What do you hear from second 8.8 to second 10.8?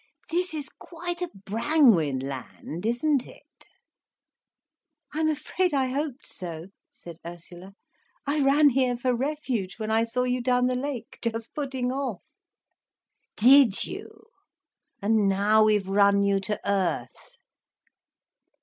for refuge, when I saw you down the